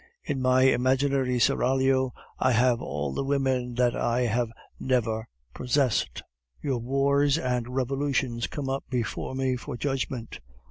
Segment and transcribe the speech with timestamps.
[0.23, 6.23] In my imaginary seraglio I have all the women that I have never possessed.
[6.59, 10.39] Your wars and revolutions come up before me for judgment.